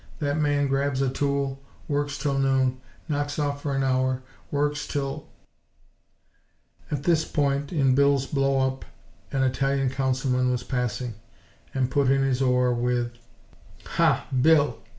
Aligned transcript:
That 0.17 0.39
man 0.39 0.65
grabs 0.67 0.99
a 1.03 1.11
tool, 1.11 1.61
works 1.87 2.17
'til 2.17 2.39
noon; 2.39 2.81
knocks 3.07 3.37
off 3.37 3.61
for 3.61 3.75
an 3.75 3.83
hour; 3.83 4.23
works 4.49 4.87
'til" 4.87 5.27
At 6.91 7.03
this 7.03 7.23
point 7.23 7.71
in 7.71 7.93
Bill's 7.93 8.25
blow 8.25 8.61
up 8.65 8.83
an 9.31 9.43
Italian 9.43 9.91
Councilman 9.91 10.49
was 10.49 10.63
passing, 10.63 11.13
and 11.75 11.91
put 11.91 12.09
in 12.09 12.23
his 12.23 12.41
oar, 12.41 12.73
with: 12.73 13.11
"Ha, 13.85 14.25
Bill! 14.41 14.79